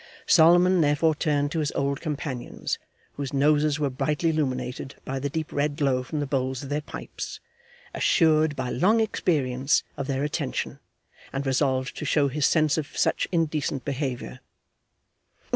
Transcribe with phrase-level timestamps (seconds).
[0.25, 2.79] Solomon therefore turned to his old companions,
[3.17, 6.81] whose noses were brightly illuminated by the deep red glow from the bowls of their
[6.81, 7.39] pipes;
[7.93, 10.79] assured, by long experience, of their attention,
[11.31, 14.39] and resolved to show his sense of such indecent behaviour.